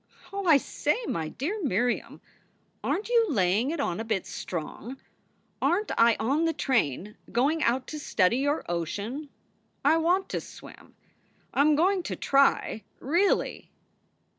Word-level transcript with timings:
Oh, 0.33 0.47
I 0.47 0.57
say, 0.57 0.97
my 1.07 1.29
dear 1.29 1.61
Miriam, 1.63 2.21
aren 2.83 3.03
t 3.03 3.13
you 3.13 3.27
laying 3.29 3.69
it 3.69 3.79
on 3.79 3.99
a 3.99 4.03
big 4.03 4.25
strong? 4.25 4.97
Aren 5.61 5.85
t 5.85 5.93
I 5.95 6.15
on 6.19 6.45
the 6.45 6.53
train, 6.53 7.17
going 7.31 7.61
out 7.61 7.85
to 7.89 7.99
study 7.99 8.37
your 8.37 8.63
ocean? 8.67 9.29
I 9.85 9.97
want 9.97 10.27
to 10.29 10.41
swim. 10.41 10.95
I 11.53 11.61
m 11.61 11.75
going 11.75 12.01
to 12.01 12.15
try. 12.15 12.83
Really!" 12.99 13.69